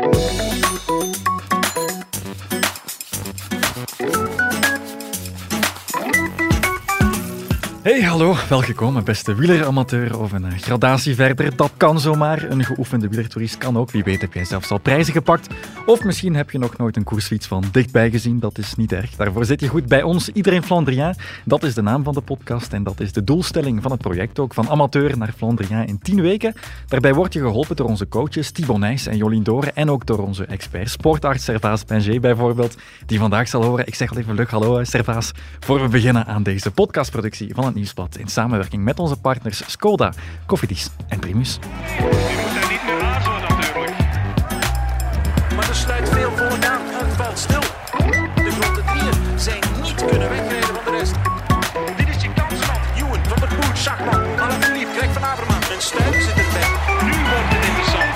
[0.00, 1.29] Música
[7.82, 11.56] Hey, hallo, welkom beste wieleramateur of een gradatie verder.
[11.56, 12.50] Dat kan zomaar.
[12.50, 13.90] Een geoefende wielertourist kan ook.
[13.90, 15.54] Wie weet heb jij zelfs al prijzen gepakt.
[15.86, 18.38] Of misschien heb je nog nooit een koersfiets van dichtbij gezien.
[18.38, 19.16] Dat is niet erg.
[19.16, 20.28] Daarvoor zit je goed bij ons.
[20.28, 21.14] Iedereen Flandrien.
[21.44, 24.38] Dat is de naam van de podcast en dat is de doelstelling van het project
[24.38, 24.54] ook.
[24.54, 26.54] Van amateur naar Flandrien in 10 weken.
[26.86, 29.76] Daarbij word je geholpen door onze coaches Thibaut Nijs en Jolien Doren.
[29.76, 32.76] En ook door onze expert, sportarts Servaas Penger bijvoorbeeld.
[33.06, 33.86] Die vandaag zal horen.
[33.86, 35.32] Ik zeg al even leuk hallo Servaas.
[35.60, 40.12] Voor we beginnen aan deze podcastproductie van het Nieuwsblad in samenwerking met onze partners Skoda,
[40.46, 41.54] Cofidis en Primus.
[41.54, 43.96] Je moet daar niet meer aarzelen natuurlijk.
[45.56, 46.80] Maar er sluit veel volk aan.
[46.82, 47.60] Het valt stil.
[48.34, 51.14] De grote drieën zijn niet kunnen wegrijden van de rest.
[51.96, 52.80] Dit is je kans, man.
[52.96, 56.68] Ewan, Van der Poel, Schachman, Alaphilippe, Greg van Avermaat en Stuy zit erbij.
[57.04, 58.14] Nu wordt het interessant.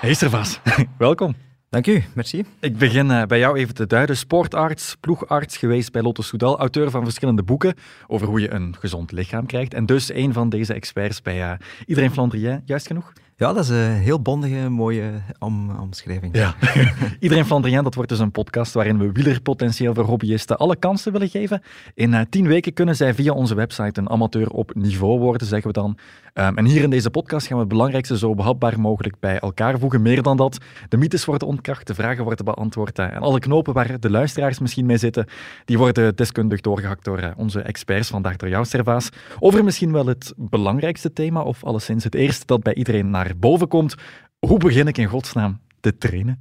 [0.00, 0.60] Hey Servaas,
[0.98, 1.34] welkom.
[1.76, 2.44] Dank u, merci.
[2.60, 4.16] Ik begin eh, bij jou even te duiden.
[4.16, 7.74] Sportarts, ploegarts geweest bij Lotto Soudal, auteur van verschillende boeken
[8.06, 9.74] over hoe je een gezond lichaam krijgt.
[9.74, 13.12] En dus een van deze experts bij eh, Iedereen Flandrien, juist genoeg?
[13.38, 16.36] Ja, dat is een heel bondige, mooie om, omschrijving.
[16.36, 16.54] Ja.
[17.20, 21.28] Iedereen Flandrien, dat wordt dus een podcast waarin we wielerpotentieel voor hobbyisten alle kansen willen
[21.28, 21.62] geven.
[21.94, 25.66] In uh, tien weken kunnen zij via onze website een amateur op niveau worden, zeggen
[25.66, 25.98] we dan.
[26.34, 29.78] Um, en hier in deze podcast gaan we het belangrijkste zo behapbaar mogelijk bij elkaar
[29.78, 30.02] voegen.
[30.02, 33.72] Meer dan dat, de mythes worden ontkracht, de vragen worden beantwoord uh, en alle knopen
[33.72, 35.26] waar de luisteraars misschien mee zitten,
[35.64, 40.06] die worden deskundig doorgehakt door uh, onze experts, vandaag door jou, Servaas, over misschien wel
[40.06, 43.94] het belangrijkste thema, of alleszins het eerste dat bij iedereen naar boven komt.
[44.38, 46.40] Hoe begin ik in godsnaam te trainen?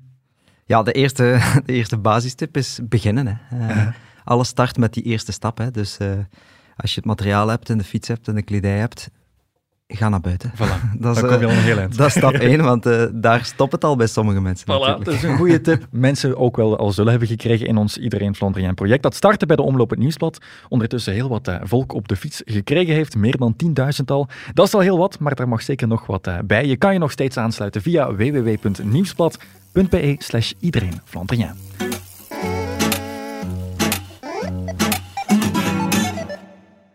[0.65, 3.27] Ja, de eerste, de eerste basistip is beginnen.
[3.27, 3.57] Hè.
[3.57, 3.93] Uh, Ja.
[4.23, 5.57] Alles start met die eerste stap.
[5.57, 5.71] Hè.
[5.71, 6.11] Dus uh,
[6.75, 9.09] als je het materiaal hebt en de fiets hebt en de kledij hebt,
[9.87, 10.51] ga naar buiten.
[10.55, 11.97] Voilà, dat is, dan kom je al een heel eind.
[11.97, 14.65] Dat is stap één, want uh, daar stopt het al bij sommige mensen.
[14.65, 15.05] Voilà, natuurlijk.
[15.05, 15.87] dat is een goede tip.
[15.91, 19.03] Mensen ook wel al zullen hebben gekregen in ons Iedereen Flandrien project.
[19.03, 20.37] Dat startte bij de Omloop het Nieuwsblad.
[20.69, 23.15] Ondertussen heel wat uh, volk op de fiets gekregen heeft.
[23.15, 23.69] Meer dan 10.000
[24.05, 24.27] al.
[24.53, 26.65] Dat is al heel wat, maar daar mag zeker nog wat uh, bij.
[26.65, 31.49] Je kan je nog steeds aansluiten via www.nieuwsblad.be slash iedereen Flandrien.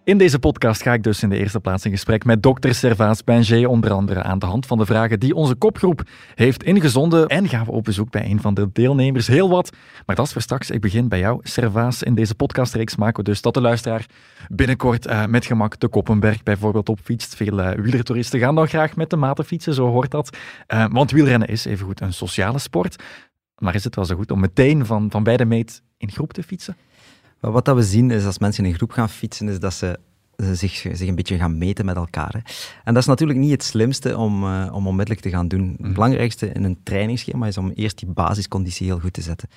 [0.04, 3.22] In deze podcast ga ik dus in de eerste plaats in gesprek met dokter Servaas
[3.22, 6.02] Penger, onder andere aan de hand van de vragen die onze kopgroep
[6.34, 7.26] heeft ingezonden.
[7.26, 9.26] En gaan we op bezoek bij een van de deelnemers.
[9.26, 10.70] Heel wat, maar dat is voor straks.
[10.70, 12.02] Ik begin bij jou, Servaas.
[12.02, 14.06] In deze podcastreeks maken we dus dat de luisteraar
[14.48, 17.34] binnenkort uh, met gemak de Koppenberg bijvoorbeeld opfietst.
[17.34, 20.36] Veel uh, wielertouristen gaan dan graag met de maten fietsen, zo hoort dat.
[20.68, 23.02] Uh, want wielrennen is evengoed een sociale sport.
[23.58, 26.32] Maar is het wel zo goed om meteen van, van bij de meet in groep
[26.32, 26.76] te fietsen?
[27.40, 29.74] Maar wat dat we zien is als mensen in een groep gaan fietsen, is dat
[29.74, 29.98] ze
[30.52, 32.32] zich, zich een beetje gaan meten met elkaar.
[32.32, 32.38] Hè.
[32.84, 35.76] En dat is natuurlijk niet het slimste om, uh, om onmiddellijk te gaan doen.
[35.82, 39.48] Het belangrijkste in een trainingsschema is om eerst die basisconditie heel goed te zetten.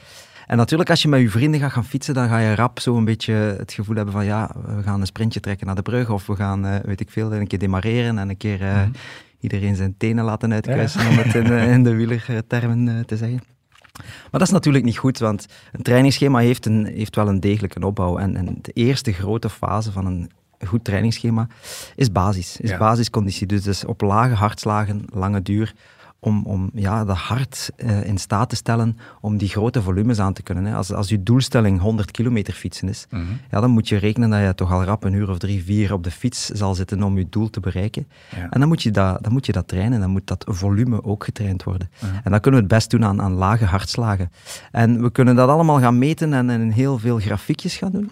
[0.45, 2.97] En natuurlijk, als je met je vrienden gaat gaan fietsen, dan ga je rap zo
[2.97, 6.09] een beetje het gevoel hebben van ja, we gaan een sprintje trekken naar de brug
[6.09, 8.91] of we gaan, uh, weet ik veel, een keer demareren en een keer uh, mm.
[9.39, 11.09] iedereen zijn tenen laten uitkruisen, ja.
[11.09, 13.52] om het in, in de wielertermen te zeggen.
[13.99, 17.85] Maar dat is natuurlijk niet goed, want een trainingsschema heeft, een, heeft wel een degelijke
[17.85, 18.17] opbouw.
[18.17, 20.31] En, en de eerste grote fase van een
[20.67, 21.47] goed trainingsschema
[21.95, 22.77] is basis, is ja.
[22.77, 23.47] basisconditie.
[23.47, 25.73] Dus, dus op lage hartslagen, lange duur,
[26.23, 30.33] om, om ja, dat hart uh, in staat te stellen om die grote volumes aan
[30.33, 30.65] te kunnen.
[30.65, 30.75] Hè.
[30.75, 33.39] Als, als je doelstelling 100 kilometer fietsen is, mm -hmm.
[33.51, 35.93] ja, dan moet je rekenen dat je toch al rap een uur of drie, vier
[35.93, 38.07] op de fiets zal zitten om je doel te bereiken.
[38.35, 38.49] Ja.
[38.49, 41.23] En dan moet, je dat, dan moet je dat trainen, dan moet dat volume ook
[41.23, 41.89] getraind worden.
[42.01, 42.19] Mm -hmm.
[42.23, 44.31] En dat kunnen we het best doen aan, aan lage hartslagen.
[44.71, 48.11] En we kunnen dat allemaal gaan meten en, en heel veel grafiekjes gaan doen.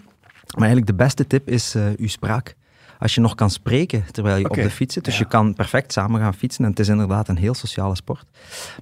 [0.52, 2.56] Maar eigenlijk de beste tip is uh, uw spraak.
[3.02, 4.58] Als je nog kan spreken terwijl je okay.
[4.58, 5.04] op de fiets zit.
[5.04, 5.20] Dus ja.
[5.20, 6.64] je kan perfect samen gaan fietsen.
[6.64, 8.24] En het is inderdaad een heel sociale sport.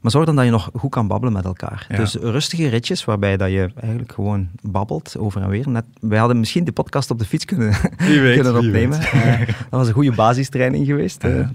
[0.01, 1.87] Maar zorg dan dat je nog goed kan babbelen met elkaar.
[1.89, 1.97] Ja.
[1.97, 5.69] Dus rustige ritjes waarbij dat je eigenlijk gewoon babbelt over en weer.
[5.69, 9.01] Net, wij hadden misschien de podcast op de fiets kunnen, weet, kunnen opnemen.
[9.01, 11.25] Uh, dat was een goede basistraining geweest.
[11.25, 11.49] Uh.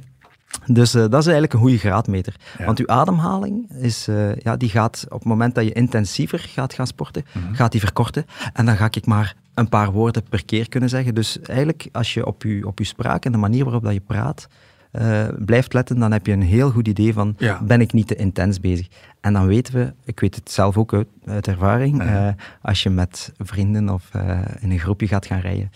[0.65, 2.35] Dus uh, dat is eigenlijk een goede graadmeter.
[2.57, 2.65] Ja.
[2.65, 6.73] Want uw ademhaling is, uh, ja, die gaat op het moment dat je intensiever gaat
[6.73, 7.55] gaan sporten, mm -hmm.
[7.55, 8.25] gaat die verkorten.
[8.53, 11.15] En dan ga ik maar een paar woorden per keer kunnen zeggen.
[11.15, 13.99] Dus eigenlijk, als je op je, op je spraak en de manier waarop dat je
[13.99, 14.47] praat
[14.91, 17.61] uh, blijft letten, dan heb je een heel goed idee van, ja.
[17.63, 18.87] ben ik niet te intens bezig?
[19.21, 22.35] En dan weten we, ik weet het zelf ook uit, uit ervaring, ja.
[22.61, 24.11] als je met vrienden of
[24.59, 25.71] in een groepje gaat gaan rijden,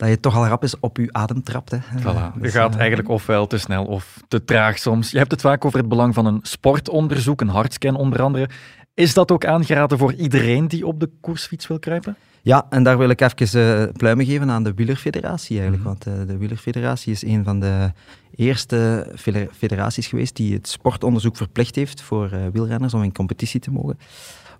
[0.00, 1.70] dat je toch al rap is op je adem trapt.
[1.70, 1.78] Hè.
[1.78, 2.34] Voilà.
[2.34, 5.10] Dus, je gaat uh, eigenlijk ofwel te snel of te traag soms.
[5.10, 8.48] Je hebt het vaak over het belang van een sportonderzoek, een hartscan onder andere.
[8.94, 12.16] Is dat ook aangeraden voor iedereen die op de koersfiets wil kruipen?
[12.42, 15.82] Ja, en daar wil ik even uh, pluimen geven aan de Wielerfederatie eigenlijk.
[15.82, 15.92] Mhm.
[15.92, 17.92] Want uh, de Wielerfederatie is een van de
[18.34, 19.06] eerste
[19.52, 23.98] federaties geweest die het sportonderzoek verplicht heeft voor uh, wielrenners om in competitie te mogen.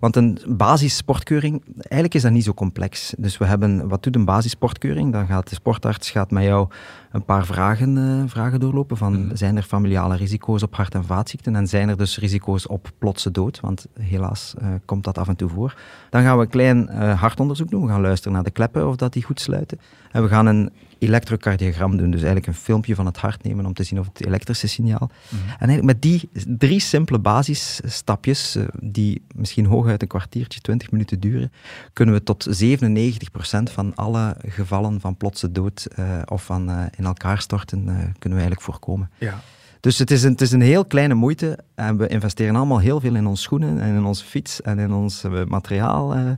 [0.01, 3.13] Want een basissportkeuring, eigenlijk is dat niet zo complex.
[3.17, 5.11] Dus we hebben, wat doet een basissportkeuring?
[5.11, 6.67] Dan gaat de sportarts gaat met jou
[7.11, 8.97] een paar vragen, uh, vragen doorlopen.
[8.97, 9.35] Van, Mhm.
[9.35, 11.55] Zijn er familiale risico's op hart- en vaatziekten?
[11.55, 13.59] En zijn er dus risico's op plotse dood?
[13.59, 15.75] Want helaas uh, komt dat af en toe voor.
[16.09, 17.81] Dan gaan we een klein uh, hartonderzoek doen.
[17.81, 19.79] We gaan luisteren naar de kleppen of dat die goed sluiten.
[20.11, 22.11] En we gaan een elektrocardiogram doen.
[22.11, 25.09] Dus eigenlijk een filmpje van het hart nemen om te zien of het elektrische signaal.
[25.29, 25.41] Mhm.
[25.59, 31.51] En eigenlijk met die drie simpele basisstapjes, die misschien hooguit een kwartiertje, 20 minuten duren,
[31.93, 37.05] kunnen we tot 97% van alle gevallen van plotse dood uh, of van uh, in
[37.05, 39.09] elkaar storten, uh, kunnen we eigenlijk voorkomen.
[39.17, 39.41] Ja.
[39.81, 42.99] Dus het is, een, het is een heel kleine moeite en we investeren allemaal heel
[42.99, 46.15] veel in onze schoenen en in onze fiets en in ons uh, materiaal.
[46.15, 46.29] Uh,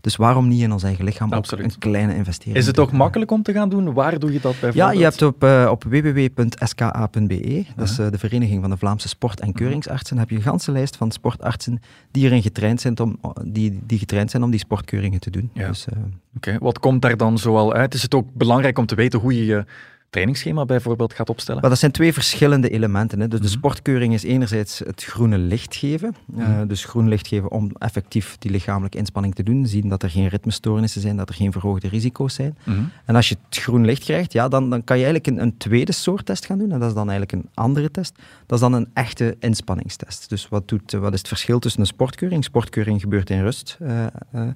[0.00, 1.64] dus waarom niet in ons eigen lichaam Absoluut.
[1.64, 2.56] ook een kleine investering?
[2.56, 3.92] Is het ook makkelijk om te gaan doen?
[3.92, 4.74] Waar doe je dat bijvoorbeeld?
[4.74, 9.40] Ja, je hebt op, uh, op www.ska.be, dat is de Vereniging van de Vlaamse Sport-
[9.40, 13.80] en Keuringsartsen, heb je een ganse lijst van sportartsen die erin getraind zijn om die,
[13.86, 15.50] die, getraind zijn om die sportkeuringen te doen.
[15.54, 15.68] Ja.
[15.68, 15.98] Dus, Oké,
[16.36, 16.58] okay.
[16.58, 17.94] wat komt daar dan zoal uit?
[17.94, 19.64] Is het ook belangrijk om te weten hoe je je
[20.12, 21.60] trainingsschema bijvoorbeeld gaat opstellen?
[21.60, 23.20] Maar dat zijn twee verschillende elementen.
[23.20, 23.28] Hè.
[23.28, 23.48] Dus Mhm.
[23.48, 26.14] de sportkeuring is enerzijds het groene licht geven.
[26.36, 26.66] Uh, Mhm.
[26.66, 29.66] dus groen licht geven om effectief die lichamelijke inspanning te doen.
[29.66, 32.56] Zien dat er geen ritmestoornissen zijn, dat er geen verhoogde risico's zijn.
[32.64, 32.80] Mhm.
[33.04, 35.56] En als je het groen licht krijgt, ja, dan, dan kan je eigenlijk een, een
[35.56, 36.70] tweede soort test gaan doen.
[36.72, 38.14] En dat is dan eigenlijk een andere test.
[38.46, 40.28] Dat is dan een echte inspanningstest.
[40.28, 42.44] Dus wat, doet, wat is het verschil tussen een sportkeuring?
[42.44, 43.78] Sportkeuring gebeurt in rust.
[43.82, 43.88] Uh,
[44.34, 44.46] uh,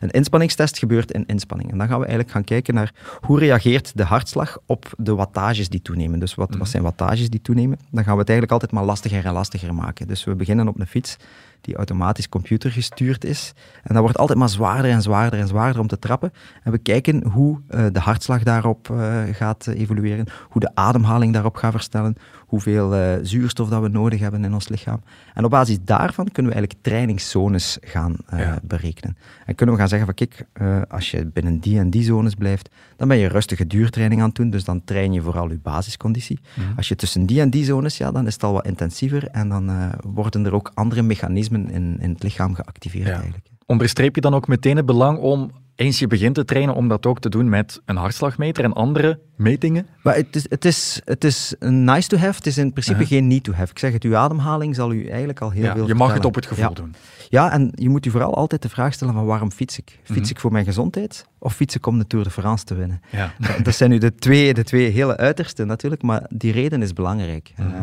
[0.00, 1.70] een inspanningstest gebeurt in inspanning.
[1.72, 5.68] En dan gaan we eigenlijk gaan kijken naar hoe reageert de hartslag op de wattages
[5.68, 6.18] die toenemen.
[6.18, 6.58] Dus wat, Mhm.
[6.58, 7.78] wat zijn wattages die toenemen?
[7.90, 10.08] Dan gaan we het eigenlijk altijd maar lastiger en lastiger maken.
[10.08, 11.16] Dus we beginnen op een fiets
[11.60, 13.54] die automatisch computergestuurd is.
[13.82, 16.32] En dat wordt altijd maar zwaarder en zwaarder en zwaarder om te trappen.
[16.62, 21.32] En we kijken hoe uh, de hartslag daarop uh, gaat uh, evolueren, hoe de ademhaling
[21.32, 22.16] daarop gaat versnellen,
[22.46, 25.02] hoeveel uh, zuurstof dat we nodig hebben in ons lichaam.
[25.34, 28.58] En op basis daarvan kunnen we eigenlijk trainingszones gaan ja.
[28.62, 29.16] berekenen.
[29.46, 30.46] En kunnen we gaan zeggen van kijk,
[30.88, 34.36] als je binnen die en die zones blijft, dan ben je rustige duurtraining aan het
[34.36, 36.40] doen, dus dan train je vooral je basisconditie.
[36.54, 36.76] Mhm.
[36.76, 39.48] Als je tussen die en die zones, ja, dan is het al wat intensiever en
[39.48, 43.14] dan uh, worden er ook andere mechanismen in, in het lichaam geactiveerd ja.
[43.14, 43.46] eigenlijk.
[43.66, 47.06] Onderstreep je dan ook meteen het belang om eens je begint te trainen, om dat
[47.06, 49.86] ook te doen met een hartslagmeter en andere metingen?
[50.02, 53.02] Maar het is, het is, het is een nice to have, het is in principe
[53.02, 53.18] uh -huh.
[53.18, 53.70] geen need to have.
[53.70, 56.16] Ik zeg het, uw ademhaling zal u eigenlijk al heel ja, veel Je mag vertellen.
[56.16, 56.74] het op het gevoel ja.
[56.74, 56.94] doen.
[57.28, 59.98] Ja, en je moet je vooral altijd de vraag stellen van waarom fiets ik?
[60.02, 60.30] Fiets Mhm.
[60.30, 63.00] ik voor mijn gezondheid of fiets ik om de Tour de France te winnen?
[63.10, 63.32] Ja.
[63.62, 67.52] Dat zijn nu de twee, de twee hele uitersten natuurlijk, maar die reden is belangrijk.
[67.56, 67.68] Mhm.
[67.68, 67.82] Uh,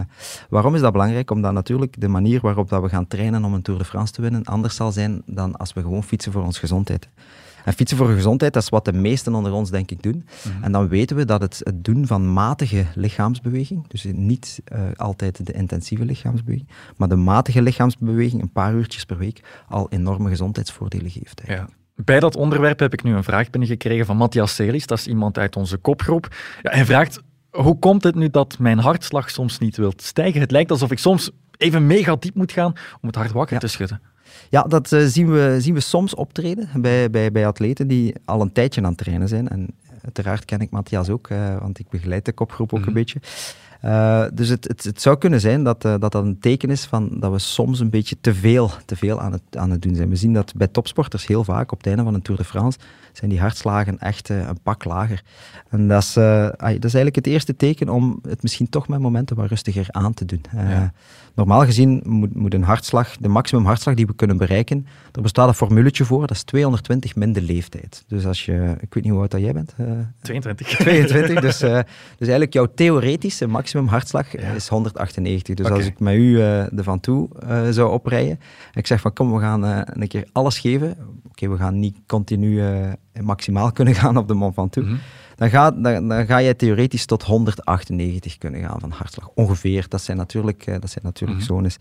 [0.50, 1.32] waarom is dat belangrijk?
[1.32, 4.22] Omdat natuurlijk de manier waarop dat we gaan trainen om een Tour de France te
[4.22, 7.10] winnen anders zal zijn dan als we gewoon fietsen voor onze gezondheid.
[7.66, 10.26] En fietsen voor gezondheid, dat is wat de meesten onder ons denk ik doen.
[10.44, 10.64] Mhm.
[10.64, 15.46] En dan weten we dat het, het doen van matige lichaamsbeweging, dus niet uh, altijd
[15.46, 21.12] de intensieve lichaamsbeweging, maar de matige lichaamsbeweging, een paar uurtjes per week, al enorme gezondheidsvoordelen
[21.12, 21.42] geeft.
[21.46, 21.68] Ja.
[21.96, 25.38] Bij dat onderwerp heb ik nu een vraag binnengekregen van Matthias Celis, dat is iemand
[25.38, 26.36] uit onze kopgroep.
[26.62, 30.42] Ja, hij vraagt, hoe komt het nu dat mijn hartslag soms niet wil stijgen?
[30.42, 33.60] Het lijkt alsof ik soms even mega diep moet gaan om het hart wakker Ja.
[33.60, 34.02] te schudden.
[34.50, 38.42] Ja, dat uh, zien, we, zien we soms optreden bij, bij, bij atleten die al
[38.42, 39.50] een tijdje aan het trainen zijn.
[39.50, 39.68] En
[40.04, 42.88] uiteraard ken ik Matthias ook, uh, want ik begeleid de kopgroep ook Mhm.
[42.88, 43.20] een beetje.
[43.86, 46.86] Uh, dus het, het, het, zou kunnen zijn dat, uh, dat dat een teken is
[46.86, 49.96] van dat we soms een beetje te veel, te veel aan, het, aan het doen
[49.96, 50.10] zijn.
[50.10, 52.80] We zien dat bij topsporters heel vaak op het einde van een Tour de France
[53.20, 55.24] zijn die hartslagen echt uh, een pak lager.
[55.70, 59.36] En dat is, dat is eigenlijk het eerste teken om het misschien toch met momenten
[59.36, 60.42] wat rustiger aan te doen.
[60.56, 60.94] Ja.
[61.36, 65.48] Normaal gezien moet, moet een hartslag, de maximum hartslag die we kunnen bereiken, er bestaat
[65.48, 68.04] een formuletje voor, dat is 220 min de leeftijd.
[68.08, 69.76] Dus als je, ik weet niet hoe oud dat jij bent.
[70.22, 70.68] 22.
[70.68, 71.58] 22, dus,
[72.20, 74.52] dus eigenlijk jouw theoretische maximum hartslag Ja.
[74.52, 75.56] is 198.
[75.56, 77.30] Dus als ik met u uh, er van toe
[77.70, 78.40] zou oprijden,
[78.72, 80.98] en ik zeg van kom, we gaan een keer alles geven.
[81.30, 82.62] Oké, we gaan niet continu
[83.24, 84.88] maximaal kunnen gaan op de Mont Ventoux.
[84.88, 84.98] Mhm.
[85.36, 89.30] Dan ga, dan, dan ga je theoretisch tot 198 kunnen gaan van hartslag.
[89.34, 91.48] Ongeveer, dat zijn natuurlijk, uh, dat zijn natuurlijk Mhm.
[91.48, 91.78] zones.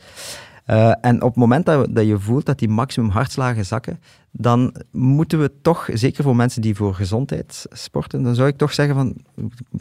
[0.67, 4.75] Uh, en op het moment dat, dat, je voelt dat die maximum hartslagen zakken, dan
[4.91, 8.95] moeten we toch, zeker voor mensen die voor gezondheid sporten, dan zou ik toch zeggen
[8.95, 9.17] van,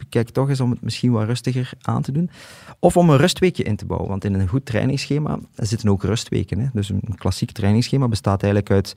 [0.08, 2.30] kijk toch eens om het misschien wat rustiger aan te doen.
[2.78, 6.58] Of om een rustweekje in te bouwen, want in een goed trainingsschema zitten ook rustweken.
[6.58, 6.66] Hè.
[6.72, 8.96] Dus een klassiek trainingsschema bestaat eigenlijk uit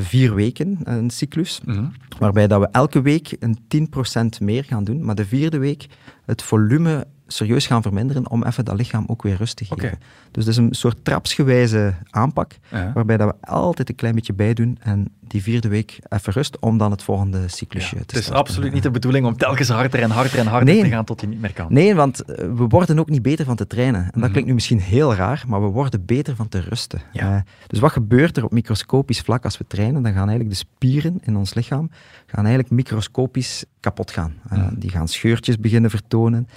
[0.00, 1.84] vier weken, een cyclus, Mhm.
[2.18, 5.86] waarbij dat we elke week een 10% meer gaan doen, maar de vierde week
[6.24, 9.98] het volume serieus gaan verminderen om even dat lichaam ook weer rust te geven.
[10.30, 12.90] Dus het is een soort trapsgewijze aanpak, Ja.
[12.94, 16.58] waarbij dat we altijd een klein beetje bij doen en die vierde week even rust
[16.58, 18.40] om dan het volgende cyclusje Ja, te het is starten.
[18.44, 20.82] absoluut niet de bedoeling om telkens harder en harder en harder Nee.
[20.82, 21.66] te gaan tot je niet meer kan.
[21.72, 24.00] Nee, want eh, we worden ook niet beter van te trainen.
[24.00, 24.30] En dat Mhm.
[24.30, 27.00] klinkt nu misschien heel raar, maar we worden beter van te rusten.
[27.12, 27.34] Ja.
[27.36, 30.02] Eh, dus wat gebeurt er op microscopisch vlak als we trainen?
[30.02, 31.90] Dan gaan eigenlijk de spieren in ons lichaam
[32.26, 34.34] gaan eigenlijk microscopisch kapot gaan.
[34.50, 34.78] Eh, Mhm.
[34.78, 36.48] Die gaan scheurtjes beginnen vertonen.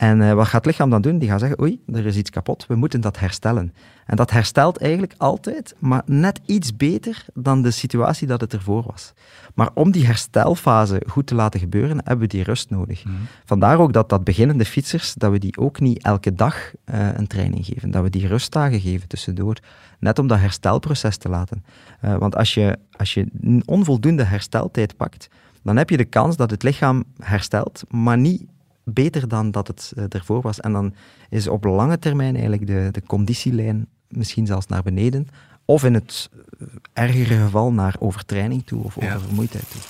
[0.00, 1.18] En eh, wat gaat het lichaam dan doen?
[1.18, 3.74] Die gaat zeggen, oei, er is iets kapot, we moeten dat herstellen.
[4.06, 8.82] En dat herstelt eigenlijk altijd, maar net iets beter dan de situatie dat het ervoor
[8.86, 9.12] was.
[9.54, 13.04] Maar om die herstelfase goed te laten gebeuren, hebben we die rust nodig.
[13.04, 13.14] Mhm.
[13.44, 17.26] Vandaar ook dat dat beginnende fietsers, dat we die ook niet elke dag eh, een
[17.26, 17.90] training geven.
[17.90, 19.56] Dat we die rustdagen geven tussendoor.
[19.98, 21.64] Net om dat herstelproces te laten.
[22.00, 25.28] Eh, want als je, als je een onvoldoende hersteltijd pakt,
[25.62, 28.42] dan heb je de kans dat het lichaam herstelt, maar niet
[28.84, 30.60] beter dan dat het eh, ervoor was.
[30.60, 30.94] En dan
[31.28, 35.28] is op lange termijn eigenlijk de, de conditielijn misschien zelfs naar beneden.
[35.64, 39.14] Of in het eh, ergere geval naar overtraining toe of Ja.
[39.14, 39.80] oververmoeidheid toe.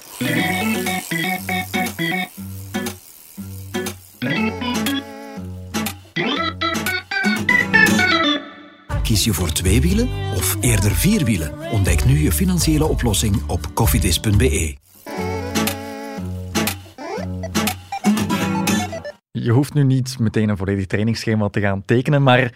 [9.03, 11.71] Kies je voor twee wielen of eerder vier wielen?
[11.73, 14.77] Ontdek nu je financiële oplossing op koffiedis.be.
[19.43, 22.53] Je hoeft nu niet meteen een volledig trainingsschema te gaan tekenen, maar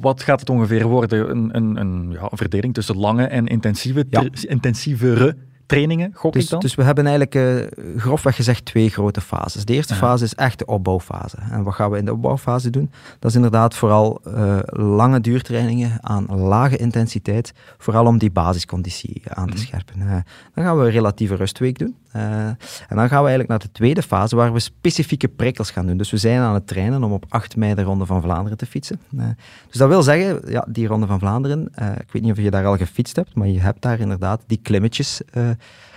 [0.00, 1.30] wat gaat het ongeveer worden?
[1.30, 4.20] Een, een, een, ja, een verdeling tussen lange en intensieve, Ja.
[4.20, 5.36] tra- intensievere
[5.66, 6.60] trainingen, gok Dus, ik dan?
[6.60, 9.64] dus we hebben eigenlijk eh, grofweg gezegd twee grote fases.
[9.64, 9.98] De eerste Ja.
[10.00, 11.36] fase is echt de opbouwfase.
[11.50, 12.90] En wat gaan we in de opbouwfase doen?
[13.18, 19.46] Dat is inderdaad vooral eh, lange duurtrainingen aan lage intensiteit, vooral om die basisconditie aan
[19.48, 19.62] te Mhm.
[19.62, 20.00] scherpen.
[20.00, 20.16] Eh,
[20.54, 21.96] dan gaan we een relatieve rustweek doen.
[22.12, 22.56] Eh, en
[22.88, 25.96] dan gaan we eigenlijk naar de tweede fase, waar we specifieke prikkels gaan doen.
[25.96, 28.66] Dus we zijn aan het trainen om op 8 mei de Ronde van Vlaanderen te
[28.66, 29.00] fietsen.
[29.18, 29.24] Eh,
[29.68, 32.50] dus dat wil zeggen, ja, die Ronde van Vlaanderen, eh, ik weet niet of je
[32.50, 35.48] daar al gefietst hebt, maar je hebt daar inderdaad die klimmetjes eh,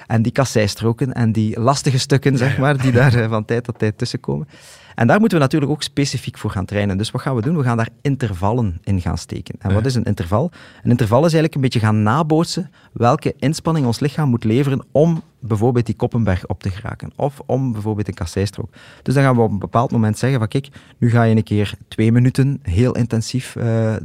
[0.08, 3.80] en die kasseistroken en die lastige stukken, zeg maar, die daar eh, van tijd tot
[3.80, 4.48] tijd tussenkomen.
[4.96, 6.98] En daar moeten we natuurlijk ook specifiek voor gaan trainen.
[6.98, 7.58] Dus wat gaan we doen?
[7.58, 9.56] We gaan daar intervallen in gaan steken.
[9.60, 10.52] En wat is een interval?
[10.84, 15.24] Een interval is eigenlijk een beetje gaan nabootsen welke inspanning ons lichaam moet leveren om
[15.48, 17.12] bijvoorbeeld die Koppenberg op te geraken.
[17.16, 18.74] Of om bijvoorbeeld een kasseistrook.
[19.02, 21.44] Dus dan gaan we op een bepaald moment zeggen van kijk, nu ga je een
[21.44, 24.02] keer twee minuten heel intensief eh, eh,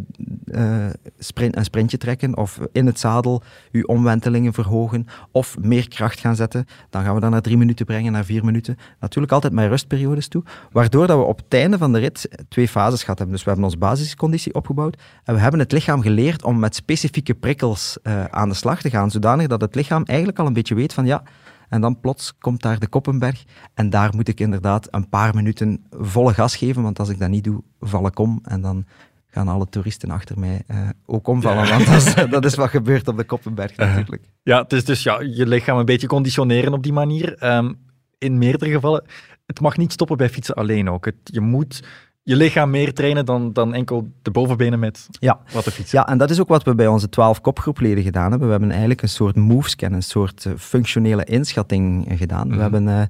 [1.18, 6.36] sprint, een sprintje trekken of in het zadel je omwentelingen verhogen of meer kracht gaan
[6.36, 6.66] zetten.
[6.90, 8.76] Dan gaan we dat naar drie minuten brengen, naar vier minuten.
[9.00, 10.42] Natuurlijk altijd met rustperiodes toe,
[10.72, 13.36] waardoor dat we op het einde van de rit twee fases gehad hebben.
[13.36, 17.34] Dus we hebben onze basisconditie opgebouwd en we hebben het lichaam geleerd om met specifieke
[17.34, 20.74] prikkels eh, aan de slag te gaan, zodanig dat het lichaam eigenlijk al een beetje
[20.74, 21.22] weet van ja,
[21.70, 23.44] en dan plots komt daar de Koppenberg.
[23.74, 26.82] En daar moet ik inderdaad een paar minuten volle gas geven.
[26.82, 28.40] Want als ik dat niet doe, val ik om.
[28.42, 28.86] En dan
[29.26, 31.68] gaan alle toeristen achter mij eh, ook omvallen.
[31.68, 34.22] Want dat is, dat is wat gebeurt op de Koppenberg natuurlijk.
[34.42, 37.36] Ja, het is dus ja, je lichaam een beetje conditioneren op die manier.
[37.38, 37.72] Ehm,
[38.18, 39.04] in meerdere gevallen,
[39.46, 41.04] het mag niet stoppen bij fietsen alleen ook.
[41.04, 41.82] Het, je moet
[42.30, 45.40] je lichaam meer trainen dan, dan enkel de bovenbenen met Ja.
[45.52, 45.98] wat te fietsen.
[45.98, 48.46] Ja, en dat is ook wat we bij onze twaalf kopgroepleden gedaan hebben.
[48.46, 52.46] We hebben eigenlijk een soort movescan, een soort eh, functionele inschatting eh, gedaan.
[52.46, 52.56] Mhm.
[52.56, 53.02] We hebben, eh,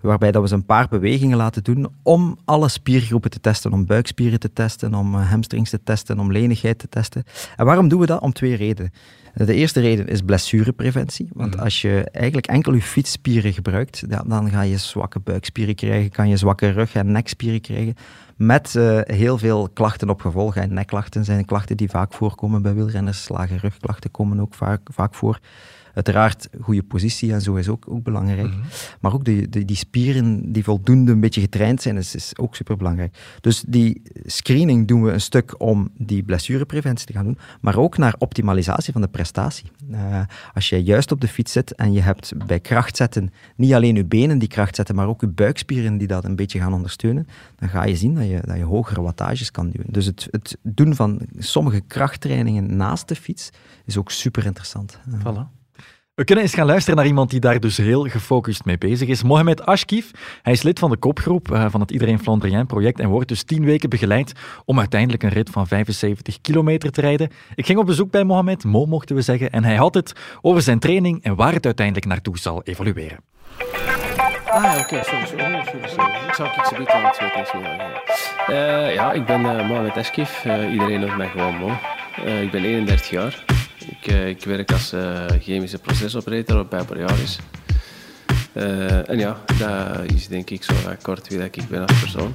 [0.00, 3.72] waarbij dat we ze een paar bewegingen laten doen om alle spiergroepen te testen.
[3.72, 7.24] Om buikspieren te testen, om eh, hamstrings te testen, om lenigheid te testen.
[7.56, 8.20] En waarom doen we dat?
[8.20, 8.92] Om twee redenen.
[9.34, 11.28] De eerste reden is blessurepreventie.
[11.32, 11.62] Want Mhm.
[11.64, 16.28] als je eigenlijk enkel je fietsspieren gebruikt, ja, dan ga je zwakke buikspieren krijgen, kan
[16.28, 17.94] je zwakke rug- en nekspieren krijgen.
[18.36, 20.56] Met eh, heel veel klachten op gevolg.
[20.56, 23.28] En nekklachten zijn klachten die vaak voorkomen bij wielrenners.
[23.28, 25.38] Lage rugklachten komen ook vaak, vaak voor.
[25.96, 28.48] Uiteraard, goede positie en zo is ook, ook belangrijk.
[28.48, 28.60] Mhm.
[29.00, 32.56] Maar ook de, de, die spieren die voldoende een beetje getraind zijn, is, is ook
[32.56, 33.16] superbelangrijk.
[33.40, 37.98] Dus die screening doen we een stuk om die blessurepreventie te gaan doen, maar ook
[37.98, 39.70] naar optimalisatie van de prestatie.
[39.90, 40.20] Eh,
[40.54, 43.94] als je juist op de fiets zit en je hebt bij kracht zetten niet alleen
[43.94, 47.26] je benen die kracht zetten, maar ook je buikspieren die dat een beetje gaan ondersteunen,
[47.58, 49.92] dan ga je zien dat je, dat je hogere wattages kan duwen.
[49.92, 53.50] Dus het, het doen van sommige krachttrainingen naast de fiets
[53.84, 54.98] is ook super interessant.
[55.18, 55.54] Voilà.
[56.16, 59.22] We kunnen eens gaan luisteren naar iemand die daar dus heel gefocust mee bezig is.
[59.22, 60.10] Mohamed Ashkif.
[60.42, 63.42] Hij is lid van de kopgroep eh, van het Iedereen Flandrien project en wordt dus
[63.42, 64.32] tien weken begeleid
[64.64, 67.30] om uiteindelijk een rit van 75 kilometer te rijden.
[67.54, 70.62] Ik ging op bezoek bij Mohamed, Mo mochten we zeggen, en hij had het over
[70.62, 73.18] zijn training en waar het uiteindelijk naartoe zal evolueren.
[74.44, 76.26] Ah, oké, sorry, sorry, sorry, sorry.
[76.28, 78.02] Ik zou iets beetje aan het ja.
[78.46, 80.10] Eh, ja, ik ben eh Mohamed.
[80.44, 81.70] Eh, iedereen noemt mij gewoon Mo.
[82.40, 83.55] Ik ben 31 jaar.
[83.88, 87.38] Ik, eh, ik werk als eh, chemische procesoperator bij Borealis.
[88.52, 92.30] Eh, en ja, dat is denk ik zo kort wie dat ik ben als persoon.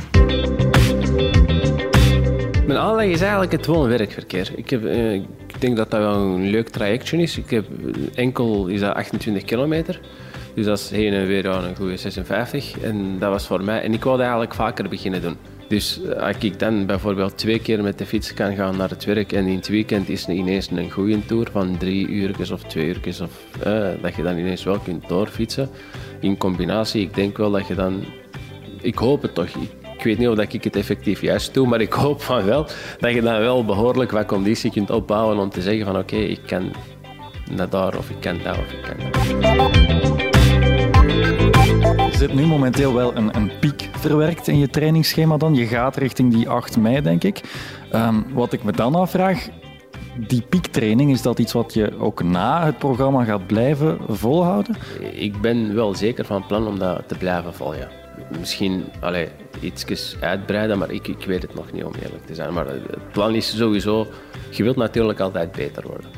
[2.68, 4.52] Mijn aanleg is eigenlijk het woon-werkverkeer.
[4.56, 7.38] Ik, ik denk dat dat wel een leuk trajectje is.
[7.38, 7.66] Ik heb,
[8.16, 10.00] enkel is dat 28 kilometer.
[10.54, 12.80] Dus dat is heen en weer aan een goede 56.
[12.80, 13.82] En dat was voor mij.
[13.82, 15.38] En ik wilde eigenlijk vaker beginnen doen.
[15.72, 19.06] Dus eh, als ik dan bijvoorbeeld twee keer met de fiets kan gaan naar het
[19.06, 22.64] werk en in het weekend is het ineens een goede tour van drie uurtjes of
[22.64, 23.30] twee uurtjes, of
[23.64, 25.70] eh, dat je dan ineens wel kunt doorfietsen.
[26.20, 28.04] In combinatie, ik denk wel dat je dan,
[28.82, 29.48] ik hoop het toch,
[29.98, 32.68] ik, weet niet of ik het effectief juist doe, maar ik hoop van wel
[33.00, 36.42] dat je dan wel behoorlijk wat conditie kunt opbouwen om te zeggen van oké, ik
[36.48, 36.72] kan
[37.52, 39.20] naar daar of ik kan daar of ik kan daar.
[41.98, 43.52] Er zit nu momenteel wel een, een
[44.02, 45.56] verwerkt in je trainingsschema dan.
[45.56, 47.42] Je gaat richting die 8 mei, denk ik.
[47.92, 49.48] Ehm, wat ik me dan afvraag,
[50.28, 54.76] die piektraining, is dat iets wat je ook na het programma gaat blijven volhouden?
[55.14, 57.88] Ik ben wel zeker van plan om dat te blijven volgen.
[58.40, 58.84] Misschien
[59.60, 62.54] iets uitbreiden, maar ik, ik weet het nog niet om eerlijk te zijn.
[62.54, 64.08] Maar het plan is sowieso,
[64.50, 66.10] je wilt natuurlijk altijd beter worden.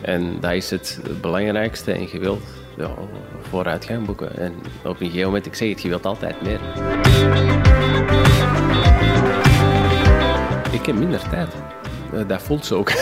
[0.00, 2.90] En dat is het belangrijkste en je wilt ja,
[3.40, 4.36] vooruitgang boeken.
[4.36, 4.52] En
[4.84, 6.60] op een gegeven moment, ik zeg het, je wilt altijd meer.
[10.72, 11.48] Ik heb minder tijd.
[12.12, 12.92] Eh, Dat voelt zo ook.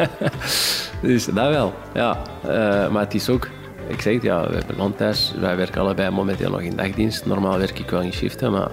[1.02, 2.22] dus dat wel, ja.
[2.42, 3.48] Eh, maar het is ook,
[3.86, 5.34] ik zeg het, ja, we hebben landthuis.
[5.40, 7.26] Wij werken allebei momenteel nog in dagdienst.
[7.26, 8.68] Normaal werk ik wel in shiften, maar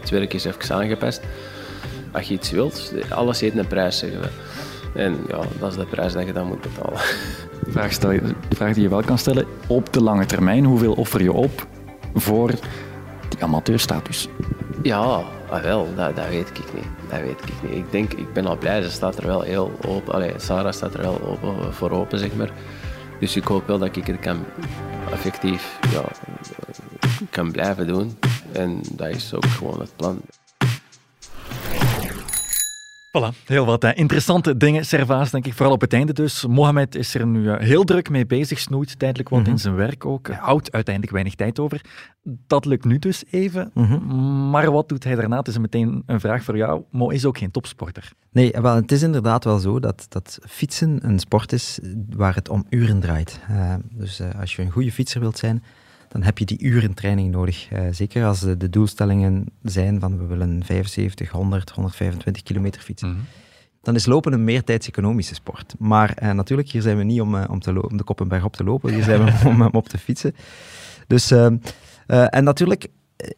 [0.00, 1.20] het werk is even aangepast.
[2.12, 4.28] Als je iets wilt, alles heeft een prijs, zeggen we.
[4.94, 7.00] En ja, dat is de prijs dat je dan moet betalen.
[7.70, 9.46] Vraag, stel je- vraag die je wel kan stellen.
[9.66, 11.66] Op de lange termijn, hoeveel offer je op
[12.14, 12.50] voor
[13.28, 14.28] die amateurstatus?
[14.82, 14.98] Ja,
[15.50, 16.84] ah, wel, dat, weet ik niet.
[17.10, 17.72] Dat weet ik niet.
[17.72, 20.14] Ik denk, ik ben al blij, ze staat er wel heel open.
[20.14, 22.50] Allee, Sarah staat er wel open, voor open, zeg maar.
[23.20, 24.44] Dus ik hoop wel dat ik het kan
[25.12, 26.02] effectief ja,
[27.30, 28.18] kan blijven doen.
[28.52, 30.20] En dat is ook gewoon het plan.
[33.18, 35.54] Voilà, heel wat eh, interessante dingen, Servaas, denk ik.
[35.54, 36.46] Vooral op het einde dus.
[36.46, 40.06] Mohamed is er nu eh, heel druk mee bezig, snoeit tijdelijk wat in zijn werk
[40.06, 40.28] ook.
[40.28, 41.80] Houdt uiteindelijk weinig tijd over.
[42.22, 43.70] Dat lukt nu dus even.
[44.50, 45.36] Maar wat doet hij daarna?
[45.36, 46.82] Het is meteen een vraag voor jou.
[46.90, 48.12] Mo is ook geen topsporter.
[48.32, 51.78] Nee, wel, het is inderdaad wel zo dat, dat fietsen een sport is
[52.16, 53.40] waar het om uren draait.
[53.48, 55.62] Eh, dus als je een goede fietser wilt zijn,
[56.10, 57.68] dan heb je die uren training nodig.
[57.70, 63.26] Eh, zeker als de, de doelstellingen zijn van we willen 75, 100, 125 kilometer fietsen.
[63.82, 65.74] Dan is lopen een meertijdseconomische sport.
[65.78, 68.56] Maar eh, natuurlijk, hier zijn we niet om, eh, om, te om de Koppenberg op
[68.56, 70.34] te lopen, hier zijn we om, om op te fietsen.
[71.06, 71.30] Dus,
[72.06, 72.86] en natuurlijk,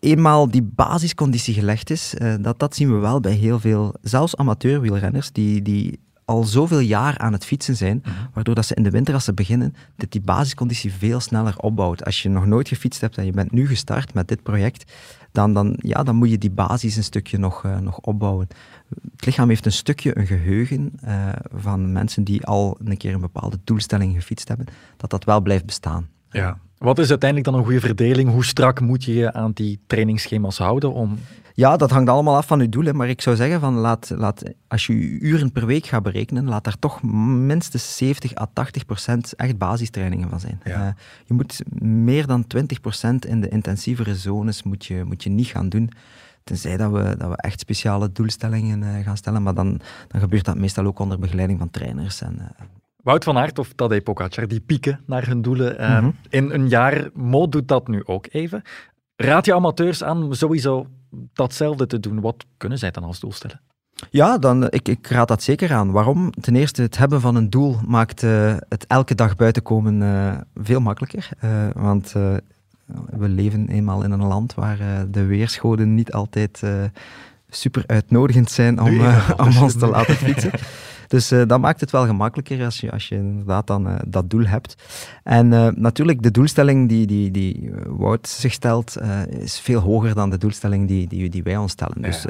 [0.01, 5.33] eenmaal die basisconditie gelegd is, dat, dat zien we wel bij heel veel, zelfs amateurwielrenners,
[5.33, 6.01] die, die
[6.33, 9.35] al zoveel jaar aan het fietsen zijn, waardoor dat ze in de winter, als ze
[9.35, 12.05] beginnen, dat die basisconditie veel sneller opbouwt.
[12.05, 14.93] Als je nog nooit gefietst hebt en je bent nu gestart met dit project,
[15.33, 18.49] dan, dan, ja, dan moet je die basis een stukje nog, eh, nog opbouwen.
[19.13, 23.21] Het lichaam heeft een stukje een geheugen eh, van mensen die al een keer een
[23.21, 24.67] bepaalde doelstelling gefietst hebben,
[24.97, 26.09] dat dat wel blijft bestaan.
[26.31, 26.59] Ja.
[26.79, 28.31] Wat is uiteindelijk dan een goede verdeling?
[28.31, 31.19] Hoe strak moet je je aan die trainingsschema's houden om...
[31.55, 32.85] Ja, dat hangt allemaal af van je doel.
[32.85, 32.93] Hè.
[32.93, 36.45] Maar ik zou zeggen, van laat, laat, als je je uren per week gaat berekenen,
[36.45, 40.61] laat daar toch minstens 70 à 80 procent echt basistrainingen van zijn.
[40.65, 40.87] Ja.
[40.87, 40.93] Eh,
[41.25, 45.47] je moet meer dan 20 procent in de intensievere zones moet je, moet je niet
[45.47, 45.91] gaan doen.
[46.45, 49.43] Tenzij dat we, dat we echt speciale doelstellingen eh, gaan stellen.
[49.43, 52.21] Maar dan, dan gebeurt dat meestal ook onder begeleiding van trainers.
[52.21, 52.67] En, eh,
[53.03, 57.11] Wout van Aert of Tadej Pogacar, die pieken naar hun doelen eh, in een jaar.
[57.15, 58.63] Mo doet dat nu ook even.
[59.25, 60.87] Raad je amateurs aan sowieso
[61.33, 62.21] datzelfde te doen?
[62.21, 63.61] Wat kunnen zij dan als doel stellen?
[64.11, 65.91] Ja, dan, ik, ik raad dat zeker aan.
[65.91, 66.31] Waarom?
[66.31, 70.41] Ten eerste, het hebben van een doel maakt eh, het elke dag buiten komen eh,
[70.55, 71.29] veel makkelijker.
[71.39, 72.13] Eh, want
[73.11, 76.63] we leven eenmaal in een land waar de weerschoden niet altijd
[77.49, 79.01] super uitnodigend zijn om,
[79.47, 80.51] om ons te laten fietsen.
[81.13, 84.31] Dus eh, dat maakt het wel gemakkelijker als je, als je inderdaad dan eh, dat
[84.31, 84.75] doel hebt.
[85.23, 88.97] En eh, natuurlijk, de doelstelling die, die, die Wout zich stelt,
[89.29, 92.03] is veel hoger dan de doelstelling die, die, die wij ons stellen.
[92.03, 92.27] Dus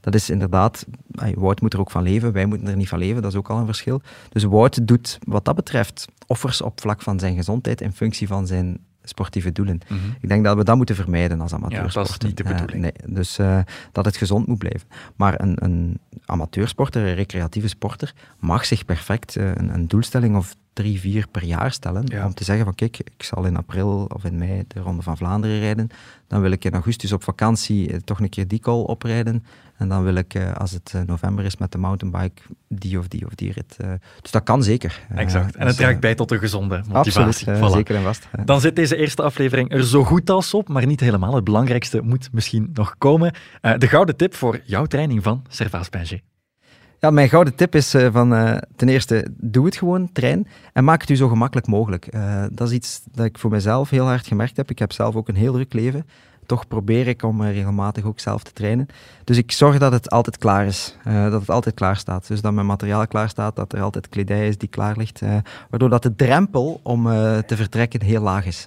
[0.00, 0.86] dat is inderdaad,
[1.34, 3.50] Wout moet er ook van leven, wij moeten er niet van leven, dat is ook
[3.50, 4.00] al een verschil.
[4.28, 8.46] Dus Wout doet wat dat betreft offers op vlak van zijn gezondheid in functie van
[8.46, 9.80] zijn sportieve doelen.
[10.20, 12.00] Ik denk dat we dat moeten vermijden als amateursporter.
[12.00, 12.12] Mhm.
[12.12, 12.82] dat is niet de bedoeling.
[12.82, 13.58] nee, dus eh,
[13.92, 14.88] dat het gezond moet blijven.
[15.16, 20.56] Maar een, een amateursporter, een recreatieve sporter, mag zich perfect eh, een, een doelstelling of
[20.74, 22.02] drie, vier per jaar stellen.
[22.06, 22.24] Ja.
[22.26, 25.16] Om te zeggen van kijk, ik zal in april of in mei de Ronde van
[25.16, 25.88] Vlaanderen rijden.
[26.28, 29.44] Dan wil ik in augustus op vakantie eh, toch een keer die call oprijden.
[29.76, 33.08] En dan wil ik, eh, als het eh, november is met de mountainbike, die of
[33.08, 33.76] die of die rit.
[33.78, 33.92] eh.
[34.20, 35.00] dus dat kan zeker.
[35.14, 35.54] Exact.
[35.54, 37.26] En het dus, draagt bij tot een gezonde motivatie.
[37.26, 37.74] Absoluut, Voilà.
[37.76, 38.28] zeker en vast.
[38.44, 41.34] Dan zit deze eerste aflevering er zo goed als op, maar niet helemaal.
[41.34, 43.34] Het belangrijkste moet misschien nog komen.
[43.78, 46.20] De gouden tip voor jouw training van Servaas Benje.
[47.10, 51.00] Mijn gouden tip is eh, van eh, ten eerste, doe het gewoon, train, en maak
[51.00, 52.06] het u zo gemakkelijk mogelijk.
[52.06, 54.70] Eh, dat is iets dat ik voor mezelf heel hard gemerkt heb.
[54.70, 56.06] Ik heb zelf ook een heel druk leven.
[56.46, 58.86] Toch probeer ik om regelmatig ook zelf te trainen.
[59.24, 62.28] Dus ik zorg dat het altijd klaar is, dat het altijd klaar staat.
[62.28, 65.20] Dus dat mijn materiaal klaar staat, dat er altijd kledij is die klaar ligt.
[65.70, 67.04] waardoor dat de drempel om
[67.46, 68.66] te vertrekken heel laag is.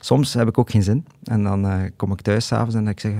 [0.00, 1.06] Soms heb ik ook geen zin.
[1.24, 3.12] En dan kom ik thuis s'avonds en ik zeg,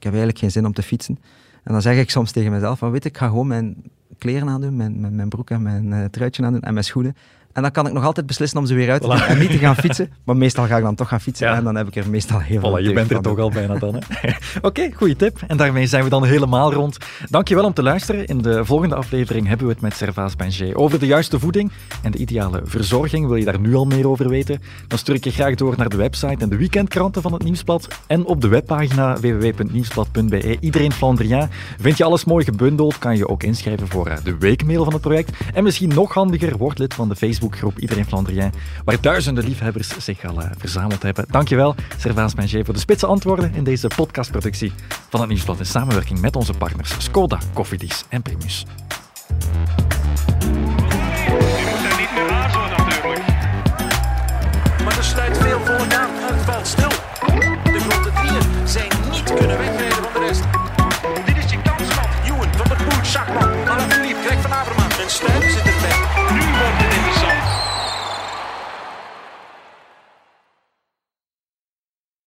[0.00, 1.18] ik heb eigenlijk geen zin om te fietsen.
[1.62, 3.76] En dan zeg ik soms tegen mezelf, van weet ik ga gewoon mijn
[4.18, 7.16] kleren aandoen, mijn, mijn, mijn broek en mijn eh, truitje aandoen en mijn schoenen.
[7.52, 9.26] En dan kan ik nog altijd beslissen om ze weer uit te doen Voilà.
[9.26, 10.10] en niet te gaan fietsen.
[10.24, 11.54] Maar meestal ga ik dan toch gaan fietsen Ja.
[11.54, 13.74] en dan heb ik er meestal heel veel Voilà, je bent er toch al bijna
[13.78, 14.02] dan.
[14.08, 14.30] hè?
[14.68, 15.38] Oké, goede tip.
[15.46, 16.96] En daarmee zijn we dan helemaal rond.
[17.28, 18.26] Dankjewel om te luisteren.
[18.26, 22.10] In de volgende aflevering hebben we het met Servaas Benjé over de juiste voeding en
[22.10, 23.26] de ideale verzorging.
[23.26, 24.62] Wil je daar nu al meer over weten?
[24.88, 27.88] Dan stuur ik je graag door naar de website en de weekendkranten van het Nieuwsblad.
[28.06, 30.56] En op de webpagina www.nieuwsblad.be.
[30.60, 31.48] Iedereen Flandrien.
[31.80, 32.98] Vind je alles mooi gebundeld?
[32.98, 35.30] Kan je ook inschrijven voor eh, de weekmail van het project.
[35.54, 38.52] En misschien nog handiger, word lid van de Facebookgroep Iedereen Flandrien,
[38.84, 41.24] waar duizenden liefhebbers zich al eh, verzameld hebben.
[41.28, 44.72] Dankjewel, Servaas Benjé, voor de spitse antwoorden in deze podcastproductie
[45.08, 48.66] van het Nieuwsblad in samenwerking met onze partners Skoda, Cofidis en Primus.